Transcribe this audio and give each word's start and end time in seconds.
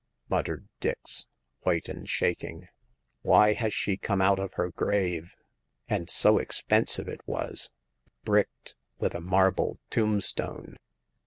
muttered 0.29 0.67
Dix, 0.79 1.27
white 1.59 1.87
and 1.87 2.09
shaking." 2.09 2.67
Why 3.21 3.53
has 3.53 3.71
she 3.71 3.97
come 3.97 4.19
out 4.19 4.39
of 4.39 4.53
her 4.53 4.71
grave?— 4.71 5.35
and 5.87 6.09
so 6.09 6.39
expensive 6.39 7.07
it 7.07 7.21
was; 7.27 7.69
bricked; 8.25 8.75
with 8.97 9.13
a 9.13 9.21
marble 9.21 9.77
tombstone." 9.91 10.77